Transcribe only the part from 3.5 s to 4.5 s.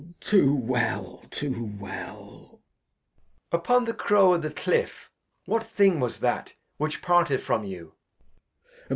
Edg. Upon the Brow o'